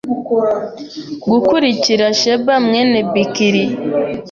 gukurikira 1.31 2.05
Sheba 2.19 2.55
mwene 2.65 2.97
Bikiri 3.11 3.63